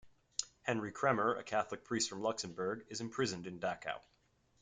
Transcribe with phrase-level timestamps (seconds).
[0.63, 4.01] Henri Kremer, a Catholic priest from Luxemburg, is imprisoned in Dachau.